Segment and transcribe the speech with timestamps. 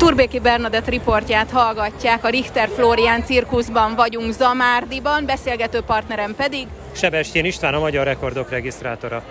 [0.00, 7.74] Turbéki Bernadett riportját hallgatják, a Richter Florián cirkuszban vagyunk Zamárdiban, beszélgető partnerem pedig Sebestyén István,
[7.74, 9.22] a Magyar Rekordok regisztrátora.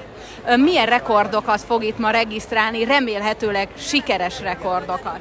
[0.55, 5.20] Milyen rekordokat fog itt ma regisztrálni, remélhetőleg sikeres rekordokat?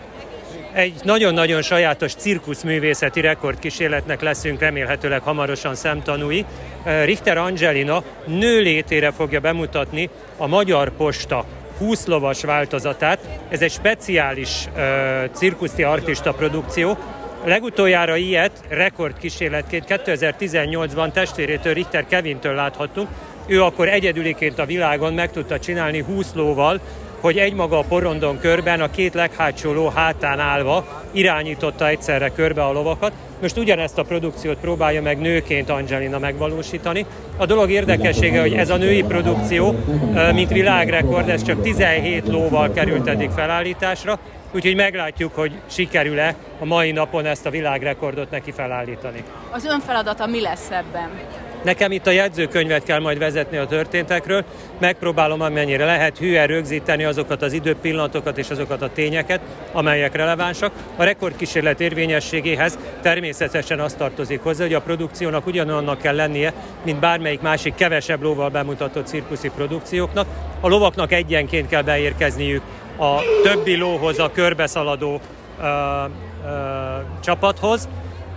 [0.72, 6.44] Egy nagyon-nagyon sajátos cirkuszművészeti rekordkísérletnek leszünk remélhetőleg hamarosan szemtanúi.
[7.04, 11.44] Richter Angelina nőlétére fogja bemutatni a Magyar Posta
[11.78, 13.18] 20 lovas változatát.
[13.48, 14.82] Ez egy speciális uh,
[15.32, 16.96] cirkuszi artista produkció.
[17.44, 23.08] Legutoljára ilyet rekordkísérletként 2018-ban testvérétől Richter Kevintől láthattunk.
[23.46, 26.80] Ő akkor egyedüliként a világon meg tudta csinálni 20 lóval,
[27.20, 32.72] hogy egymaga a porondon körben a két leghátsó ló hátán állva irányította egyszerre körbe a
[32.72, 33.12] lovakat.
[33.40, 37.06] Most ugyanezt a produkciót próbálja meg nőként Angelina megvalósítani.
[37.36, 39.74] A dolog érdekessége, hogy ez a női produkció,
[40.34, 44.18] mint világrekord, ez csak 17 lóval került eddig felállításra,
[44.52, 49.22] úgyhogy meglátjuk, hogy sikerül-e a mai napon ezt a világrekordot neki felállítani.
[49.50, 51.10] Az ön feladata mi lesz ebben?
[51.68, 54.44] Nekem itt a jegyzőkönyvet kell majd vezetni a történtekről,
[54.78, 59.40] megpróbálom amennyire lehet hűen rögzíteni azokat az időpillanatokat és azokat a tényeket,
[59.72, 60.72] amelyek relevánsak.
[60.96, 66.52] A rekordkísérlet érvényességéhez természetesen azt tartozik hozzá, hogy a produkciónak ugyanannak kell lennie,
[66.84, 70.26] mint bármelyik másik kevesebb lóval bemutatott cirkuszi produkcióknak.
[70.60, 72.62] A lovaknak egyenként kell beérkezniük
[72.98, 75.20] a többi lóhoz, a körbeszaladó
[75.60, 76.48] ö, ö,
[77.20, 77.88] csapathoz,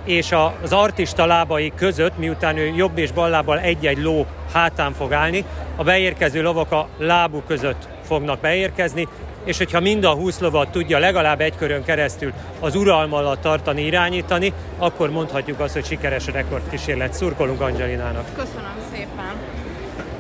[0.04, 5.14] és az artista lábai között, miután ő jobb és bal lábbal egy-egy ló hátán fog
[5.14, 9.08] állni, a beérkező lovak a lábuk között fognak beérkezni,
[9.44, 13.86] és hogyha mind a 20 lovat tudja legalább egy körön keresztül az uralma alatt tartani,
[13.86, 17.14] irányítani, akkor mondhatjuk azt, hogy sikeres a rekordkísérlet.
[17.14, 18.26] Szurkolunk Angelinának.
[18.36, 19.34] Köszönöm szépen.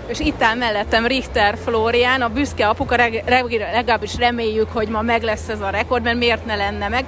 [0.07, 2.95] És itt áll mellettem Richter Florián, a büszke apuka,
[3.73, 7.05] legalábbis reméljük, hogy ma meg lesz ez a rekord, mert miért ne lenne meg.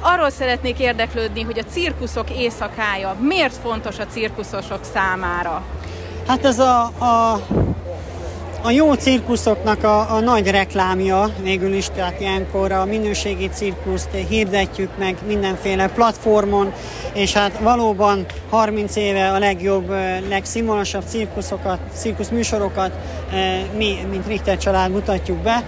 [0.00, 5.62] Arról szeretnék érdeklődni, hogy a cirkuszok éjszakája miért fontos a cirkuszosok számára?
[6.26, 7.40] Hát ez a, a
[8.62, 14.90] a jó cirkuszoknak a, a nagy reklámja végül is, tehát ilyenkor a minőségi cirkuszt hirdetjük
[14.98, 16.72] meg mindenféle platformon,
[17.12, 19.90] és hát valóban 30 éve a legjobb,
[20.28, 22.92] legszínvonalasabb cirkuszokat, cirkuszműsorokat
[23.76, 25.64] mi, mint Richter család mutatjuk be.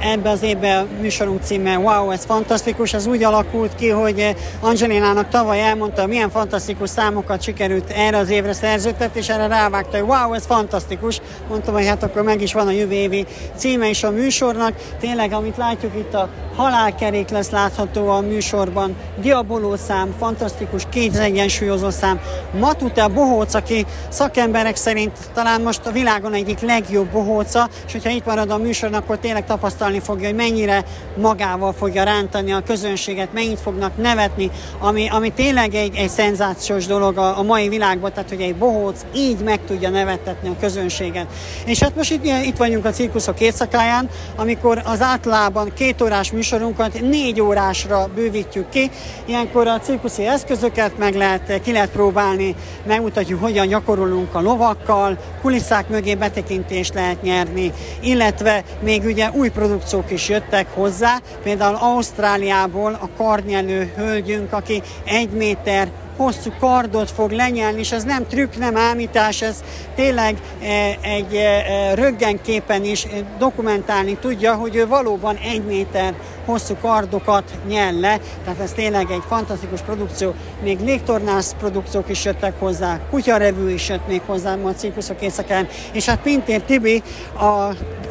[0.00, 5.28] Ebbe az évben a műsorunk címe Wow, ez fantasztikus, ez úgy alakult ki, hogy Angelinának
[5.28, 10.32] tavaly elmondta, milyen fantasztikus számokat sikerült erre az évre szerződtet, és erre rávágta, hogy wow,
[10.32, 11.20] ez fantasztikus.
[11.48, 13.26] Mondtam, hogy hát akkor meg is van a jövő évi
[13.56, 14.72] címe is a műsornak.
[15.00, 22.20] Tényleg, amit látjuk itt a halálkerék lesz látható a műsorban, diaboló szám, fantasztikus kétegyensúlyozó szám,
[22.58, 28.24] Matute Bohóc, aki szakemberek szerint talán most a világon egyik legjobb bohóca, és hogyha itt
[28.24, 30.84] marad a műsor, akkor tényleg tapasztalni fogja, hogy mennyire
[31.16, 37.18] magával fogja rántani a közönséget, mennyit fognak nevetni, ami, ami tényleg egy, egy szenzációs dolog
[37.18, 41.26] a, a mai világban, tehát hogy egy bohóc így meg tudja nevettetni a közönséget.
[41.64, 47.00] És hát most itt, itt vagyunk a cirkuszok éjszakáján, amikor az általában két órás műsorunkat
[47.00, 48.90] négy órásra bővítjük ki.
[49.24, 52.54] Ilyenkor a cirkuszi eszközöket meg lehet, ki lehet próbálni,
[52.86, 60.10] megmutatjuk, hogyan gyakorolunk a lovakkal, kulisszák mögé betekintést lehet nyerni, illetve még ugye új produkciók
[60.10, 65.88] is jöttek hozzá, például Ausztráliából a karnyelő hölgyünk, aki egy méter
[66.18, 69.62] hosszú kardot fog lenyelni, és ez nem trükk, nem ámítás, ez
[69.94, 73.06] tényleg e, egy e, e, röggenképen is
[73.38, 76.14] dokumentálni tudja, hogy ő valóban egy méter
[76.44, 80.34] hosszú kardokat nyel le, tehát ez tényleg egy fantasztikus produkció.
[80.62, 86.04] Még légtornász produkciók is jöttek hozzá, kutyarevű is jött még hozzá a cirkuszok éjszakán, és
[86.04, 87.02] hát Pintér Tibi
[87.32, 87.44] a,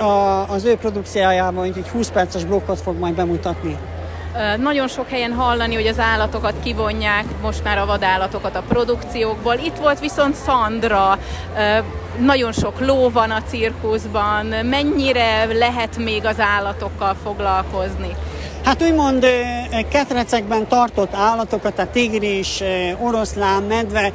[0.03, 3.77] a, az ő produkciójában egy 20 perces blokkot fog majd bemutatni.
[4.57, 9.55] Nagyon sok helyen hallani, hogy az állatokat kivonják, most már a vadállatokat a produkciókból.
[9.55, 11.19] Itt volt viszont Szandra,
[12.19, 14.45] nagyon sok ló van a cirkuszban.
[14.45, 18.15] Mennyire lehet még az állatokkal foglalkozni?
[18.63, 19.25] Hát úgymond
[19.89, 22.63] ketrecekben tartott állatokat, a tigris,
[22.99, 24.11] oroszlán, medve,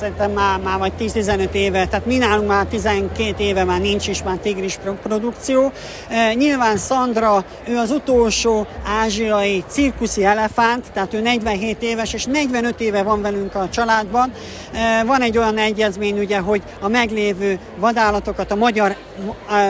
[0.00, 4.22] szerintem már, már vagy 10-15 éve, tehát mi nálunk már 12 éve már nincs is
[4.22, 5.72] már tigris produkció.
[6.08, 8.66] E, nyilván Sandra, ő az utolsó
[9.02, 14.32] ázsiai cirkuszi elefánt, tehát ő 47 éves, és 45 éve van velünk a családban.
[14.72, 18.96] E, van egy olyan egyezmény, ugye, hogy a meglévő vadállatokat, a magyar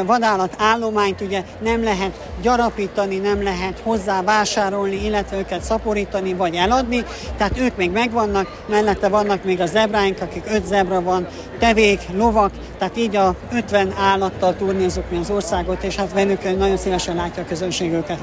[0.07, 2.13] vadállat állományt ugye nem lehet
[2.43, 7.05] gyarapítani, nem lehet hozzá vásárolni, illetve őket szaporítani vagy eladni,
[7.37, 11.27] tehát ők még megvannak, mellette vannak még a zebráink, akik öt zebra van,
[11.59, 16.77] tevék, lovak, tehát így a 50 állattal turnézunk mi az országot, és hát velük nagyon
[16.77, 18.19] szívesen látja a közönség őket.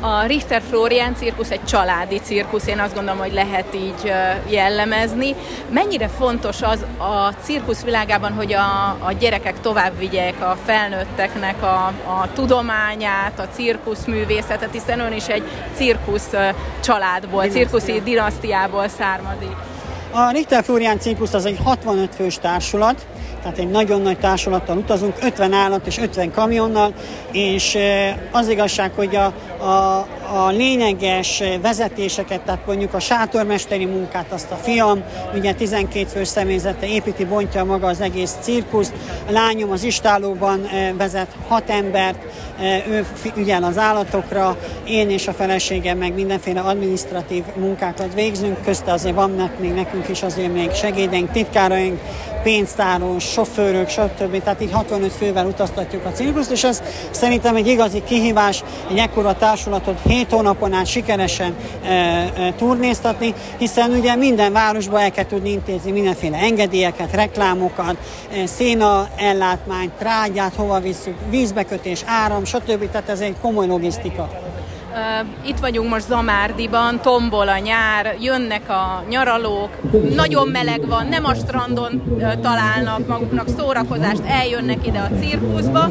[0.00, 4.12] A Richter Florian cirkusz egy családi cirkusz, én azt gondolom, hogy lehet így
[4.48, 5.34] jellemezni.
[5.70, 11.86] Mennyire fontos az a cirkusz világában, hogy a, a gyerekek tovább vigyek a felnőtteknek a,
[11.86, 15.42] a tudományát, a cirkuszművészetet, hiszen ön is egy
[15.74, 16.30] cirkusz
[16.80, 19.56] családból, cirkuszi dinasztiából származik.
[20.18, 23.06] A Richter Florian cirkusz az egy 65 fős társulat,
[23.42, 26.94] tehát egy nagyon nagy társulattal utazunk, 50 állat és 50 kamionnal,
[27.32, 27.78] és
[28.30, 29.24] az igazság, hogy a,
[29.64, 35.02] a, a lényeges vezetéseket, tehát mondjuk a sátormesteri munkát, azt a fiam,
[35.34, 38.92] ugye 12 fős személyzete építi, bontja maga az egész cirkuszt,
[39.28, 42.18] a lányom az istálóban vezet hat embert,
[42.88, 43.06] ő
[43.36, 49.58] ügyel az állatokra, én és a feleségem meg mindenféle administratív munkákat végzünk, közte azért vannak
[49.58, 52.00] még nekünk is azért még segédeink, titkáraink,
[52.42, 54.42] pénztáros, sofőrök, stb.
[54.42, 59.36] Tehát így 65 fővel utaztatjuk a cirkuszt, és ez szerintem egy igazi kihívás, egy ekkora
[59.36, 65.50] társulatot 7 hónapon át sikeresen e, e, turnéztatni, hiszen ugye minden városba el kell tudni
[65.50, 67.96] intézni mindenféle engedélyeket, reklámokat,
[68.32, 72.90] e, széna ellátmányt, trágyát, hova visszük, vízbekötés, áram, stb.
[72.90, 74.45] Tehát ez egy komoly logisztika.
[75.46, 79.68] Itt vagyunk most Zamárdiban, tombol a nyár, jönnek a nyaralók,
[80.14, 85.88] nagyon meleg van, nem a strandon találnak maguknak szórakozást, eljönnek ide a cirkuszba.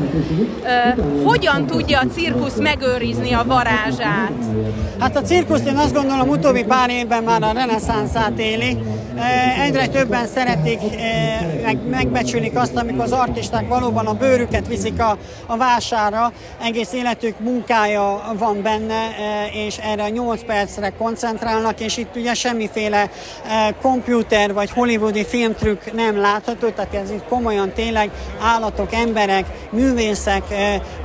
[1.23, 4.33] Hogyan tudja a cirkusz megőrizni a varázsát?
[4.99, 8.77] Hát a cirkusz én azt gondolom utóbbi pár évben már a reneszánszát éli.
[9.63, 10.79] Egyre többen szeretik,
[11.63, 16.31] meg, megbecsülik azt, amikor az artisták valóban a bőrüket viszik a, a vására,
[16.61, 22.33] egész életük munkája van benne, benne, és erre a 8 percre koncentrálnak, és itt ugye
[22.33, 23.09] semmiféle
[23.81, 28.11] komputer vagy hollywoodi filmtrükk nem látható, tehát ez itt komolyan tényleg
[28.41, 30.43] állatok, emberek, művészek,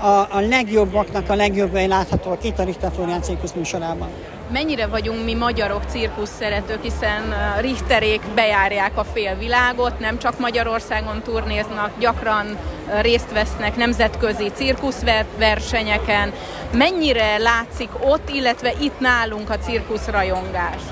[0.00, 4.08] a, a legjobbaknak a legjobbjai láthatóak itt a Richter Florian cirkusz műsorában
[4.52, 11.90] mennyire vagyunk mi magyarok cirkusz szeretők, hiszen Richterék bejárják a félvilágot, nem csak Magyarországon turnéznak,
[11.98, 12.58] gyakran
[13.00, 16.32] részt vesznek nemzetközi cirkuszversenyeken.
[16.72, 20.82] Mennyire látszik ott, illetve itt nálunk a cirkuszrajongás?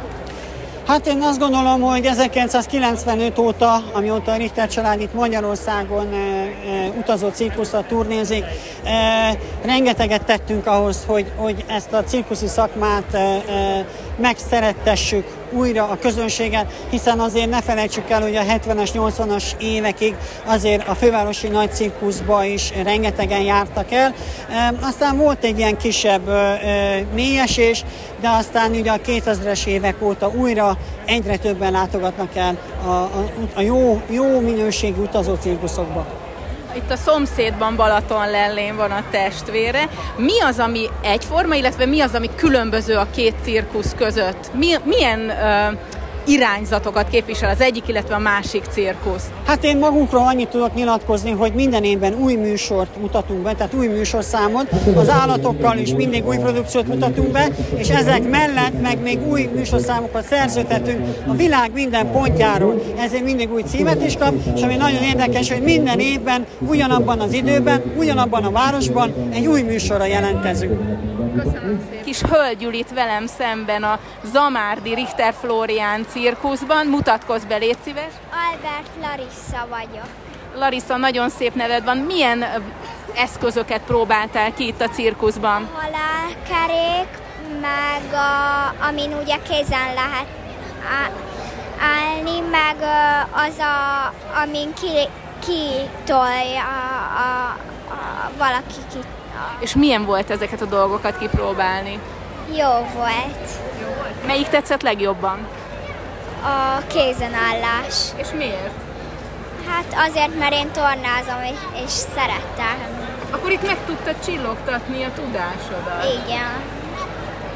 [0.89, 6.89] Hát én azt gondolom, hogy 1995 óta, amióta a Richter család itt Magyarországon e, e,
[6.99, 8.45] utazó cirkuszra turnézik,
[8.85, 13.43] e, rengeteget tettünk ahhoz, hogy, hogy ezt a cirkuszi szakmát e, e,
[14.17, 20.15] megszerettessük újra a közönséget, hiszen azért ne felejtsük el, hogy a 70-es, 80-as évekig
[20.45, 24.15] azért a fővárosi nagy cirkuszba is rengetegen jártak el.
[24.81, 26.31] Aztán volt egy ilyen kisebb
[27.15, 27.85] mélyesés,
[28.21, 33.61] de aztán ugye a 2000-es évek óta újra egyre többen látogatnak el a, a, a
[33.61, 36.18] jó, jó minőségű utazó cirkuszokba.
[36.79, 39.89] Itt a szomszédban Balaton lellén van a testvére.
[40.17, 44.55] Mi az, ami egyforma, illetve mi az, ami különböző a két cirkusz között?
[44.55, 45.79] Mi, milyen uh,
[46.29, 49.25] irányzatokat képvisel az egyik, illetve a másik cirkusz?
[49.47, 53.87] Hát én magunkról annyit tudok nyilatkozni, hogy minden évben új műsort mutatunk be, tehát új
[53.87, 59.49] műsorszámot, az állatokkal is mindig új produkciót mutatunk be, és ezek mellett meg még új
[59.55, 62.83] műsorszámokat szerződtetünk a világ minden pontjáról.
[62.99, 67.33] Ezért mindig új címet is kap, és ami nagyon érdekes, hogy minden évben, ugyanabban az
[67.33, 71.07] időben, ugyanabban a városban egy új műsorra jelentkezünk.
[71.37, 72.05] Köszönöm szépen.
[72.05, 73.99] Kis hölgy ül itt velem szemben a
[74.33, 76.87] Zamárdi Richter Florián cirkuszban.
[76.87, 78.13] Mutatkozz be, légy szíves.
[78.53, 80.09] Albert Larissa vagyok.
[80.55, 81.97] Larissa, nagyon szép neved van.
[81.97, 82.45] Milyen
[83.15, 85.69] eszközöket próbáltál ki itt a cirkuszban?
[85.73, 87.09] A halálkerék,
[87.61, 90.27] meg a, amin ugye kézen lehet
[91.81, 92.77] állni, meg
[93.33, 95.09] az, a, amin ki,
[95.39, 97.57] kitolja a, a,
[97.91, 98.99] a, valaki ki.
[99.59, 101.99] És milyen volt ezeket a dolgokat kipróbálni?
[102.57, 103.49] Jó volt.
[103.81, 104.27] Jó volt.
[104.27, 105.47] Melyik tetszett legjobban?
[106.43, 107.95] A kézenállás.
[108.17, 108.75] És miért?
[109.69, 112.77] Hát azért, mert én tornázom, és, és szerettem.
[113.31, 116.05] Akkor itt meg tudtad csillogtatni a tudásodat.
[116.27, 116.51] Igen.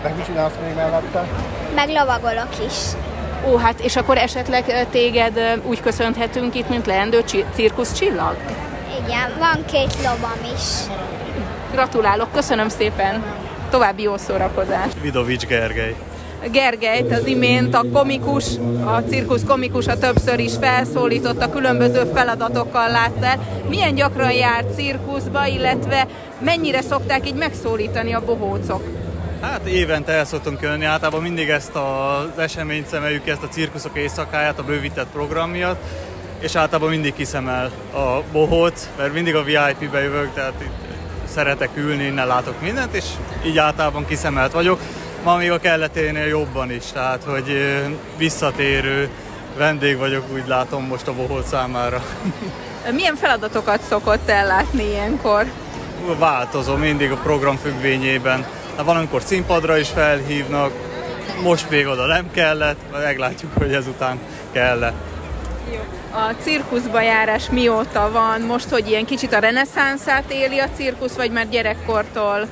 [0.02, 1.26] Meg mit csinálsz még mellette?
[1.74, 2.74] Meg lovagolok is.
[3.46, 7.24] Ó, hát és akkor esetleg téged úgy köszönhetünk itt, mint leendő
[7.54, 8.36] cirkusz csillag?
[9.04, 10.62] Igen, van két lovam is.
[11.72, 13.24] Gratulálok, köszönöm szépen!
[13.70, 15.00] További jó szórakozást!
[15.00, 15.94] Vidovics Gergely.
[16.50, 18.44] Gergelyt az imént a komikus,
[18.84, 26.06] a cirkusz komikusa többször is felszólította, különböző feladatokkal látta Milyen gyakran járt cirkuszba, illetve
[26.38, 28.82] mennyire szokták így megszólítani a bohócok?
[29.40, 34.58] Hát évente el szoktunk jönni, általában mindig ezt az eseményt szemeljük, ezt a cirkuszok éjszakáját,
[34.58, 35.82] a bővített program miatt,
[36.38, 40.90] és általában mindig kiszemel a bohóc, mert mindig a VIP-be jövök, tehát itt
[41.34, 43.04] szeretek ülni, innen látok mindent, és
[43.46, 44.80] így általában kiszemelt vagyok.
[45.24, 47.56] Ma még a kelleténél jobban is, tehát hogy
[48.16, 49.08] visszatérő
[49.56, 52.02] vendég vagyok, úgy látom most a Bohol számára.
[52.92, 55.46] Milyen feladatokat szokott ellátni ilyenkor?
[56.18, 58.46] Változom mindig a program függvényében.
[58.76, 60.72] Hát van, amikor színpadra is felhívnak,
[61.42, 64.18] most még oda nem kellett, meglátjuk, hogy ezután
[64.52, 64.82] kell.
[66.10, 68.40] A cirkuszba járás mióta van?
[68.40, 72.48] Most, hogy ilyen kicsit a reneszánszát éli a cirkusz, vagy már gyerekkortól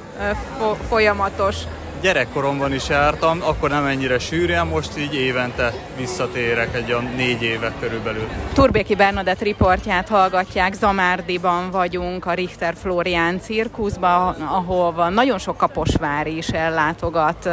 [0.89, 1.57] folyamatos?
[2.01, 7.73] Gyerekkoromban is jártam, akkor nem ennyire sűrűen, most így évente visszatérek egy olyan négy éve
[7.81, 8.29] körülbelül.
[8.53, 16.49] Turbéki Bernadett riportját hallgatják, Zamárdiban vagyunk, a Richter Florián cirkuszban, ahol nagyon sok kaposvári is
[16.49, 17.47] ellátogat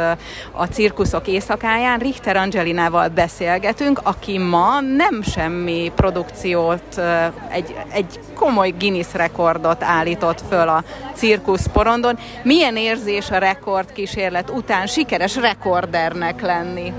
[0.52, 1.98] a cirkuszok éjszakáján.
[1.98, 7.00] Richter Angelinával beszélgetünk, aki ma nem semmi produkciót,
[7.48, 12.18] egy, egy komoly Guinness rekordot állított föl a cirkusz porondon.
[12.42, 16.92] Milyen érzés a rekord kísérlet élet után sikeres rekordernek lenni.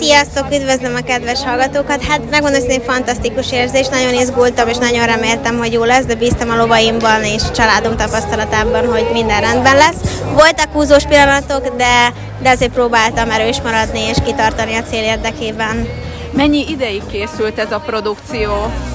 [0.00, 2.04] Sziasztok, üdvözlöm a kedves hallgatókat!
[2.04, 6.50] Hát megmondom, hogy fantasztikus érzés, nagyon izgultam és nagyon reméltem, hogy jó lesz, de bíztam
[6.50, 10.20] a lovaimban és a családom tapasztalatában, hogy minden rendben lesz.
[10.32, 12.12] Voltak húzós pillanatok, de,
[12.42, 15.88] de azért próbáltam erős maradni és kitartani a cél érdekében.
[16.32, 18.50] Mennyi ideig készült ez a produkció?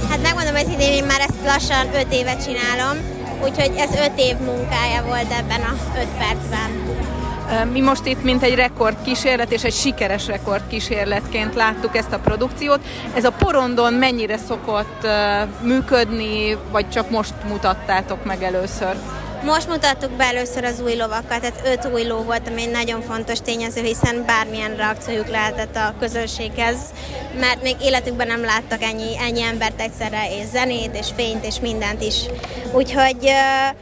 [0.09, 2.97] Hát megmondom, hogy idén én már ezt lassan 5 évet csinálom,
[3.43, 6.89] úgyhogy ez 5 év munkája volt ebben a 5 percben.
[7.71, 12.79] Mi most itt mint egy rekordkísérlet és egy sikeres rekordkísérletként láttuk ezt a produkciót.
[13.15, 15.07] Ez a porondon mennyire szokott
[15.61, 18.95] működni, vagy csak most mutattátok meg először?
[19.43, 23.01] Most mutattuk be először az új lovakat, tehát öt új ló volt, ami egy nagyon
[23.01, 26.77] fontos tényező, hiszen bármilyen reakciójuk lehetett a közönséghez,
[27.39, 32.01] mert még életükben nem láttak ennyi, ennyi embert egyszerre, és zenét, és fényt, és mindent
[32.01, 32.15] is.
[32.71, 33.75] Úgyhogy uh,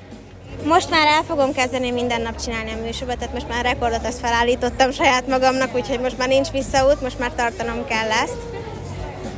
[0.64, 4.20] most már el fogom kezdeni minden nap csinálni a műsorba, tehát most már rekordot azt
[4.20, 8.57] felállítottam saját magamnak, úgyhogy most már nincs visszaút, most már tartanom kell ezt.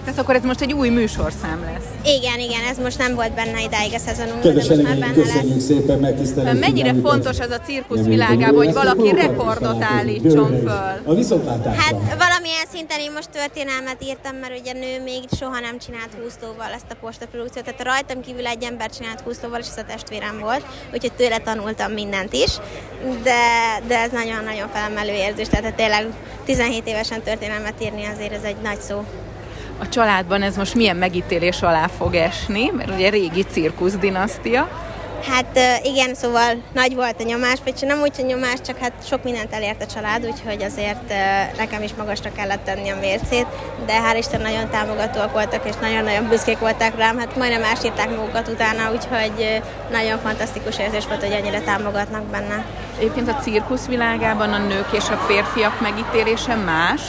[0.04, 2.16] Tehát akkor ez most egy új műsorszám lesz.
[2.18, 5.64] Igen, igen, ez most nem volt benne idáig a szezonunk, de most már benne lesz.
[5.64, 6.60] szépen megtisztelni.
[6.60, 10.96] Mennyire fontos az a cirkusz világában, hogy valaki rekordot állítson föl?
[11.06, 11.14] A
[11.78, 16.72] Hát valamilyen szinten én most történelmet írtam, mert ugye nő még soha nem csinált húszlóval
[16.76, 20.66] ezt a postaprodukciót, tehát rajtam kívül egy ember csinált húszlóval, és ez a testvérem volt,
[20.94, 22.52] úgyhogy tőle tanultam mindent is,
[23.24, 23.42] de,
[23.88, 26.06] de ez nagyon-nagyon felemelő érzés, tehát tényleg
[26.46, 29.04] 17 évesen történelmet írni azért ez egy nagy szó
[29.80, 34.89] a családban ez most milyen megítélés alá fog esni, mert ugye régi cirkusz dinasztia.
[35.28, 39.24] Hát igen, szóval nagy volt a nyomás, vagy nem úgy, hogy nyomás, csak hát sok
[39.24, 41.14] mindent elért a család, úgyhogy azért
[41.58, 43.46] nekem is magasra kellett tenni a mércét,
[43.86, 48.48] de hál' Isten nagyon támogatóak voltak, és nagyon-nagyon büszkék voltak rám, hát majdnem ásírták magukat
[48.48, 49.62] utána, úgyhogy
[49.92, 52.66] nagyon fantasztikus érzés volt, hogy ennyire támogatnak benne.
[52.98, 57.02] Egyébként a cirkusz világában a nők és a férfiak megítélése más,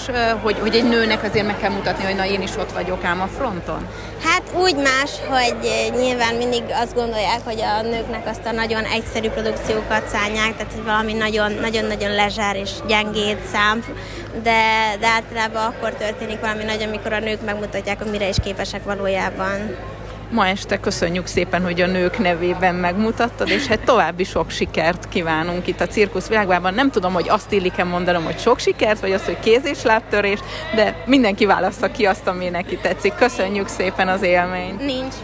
[0.42, 3.20] hogy, hogy egy nőnek azért meg kell mutatni, hogy na én is ott vagyok ám
[3.20, 3.86] a fronton?
[4.22, 5.56] Hát úgy más, hogy
[6.00, 10.84] nyilván mindig azt gondolják, hogy a nőknek azt a nagyon egyszerű produkciókat szállják, tehát hogy
[10.84, 11.12] valami
[11.60, 13.84] nagyon-nagyon lezsár és gyengéd szám,
[14.42, 14.62] de,
[15.00, 19.76] de általában akkor történik valami nagy, amikor a nők megmutatják, hogy mire is képesek valójában.
[20.30, 25.66] Ma este köszönjük szépen, hogy a nők nevében megmutattad, és hát további sok sikert kívánunk
[25.66, 26.74] itt a cirkusz világban.
[26.74, 30.38] Nem tudom, hogy azt illik-e mondanom, hogy sok sikert, vagy azt, hogy kéz és lábtörés,
[30.74, 33.14] de mindenki választa ki azt, ami neki tetszik.
[33.14, 34.84] Köszönjük szépen az élményt.
[34.84, 35.14] Nincs.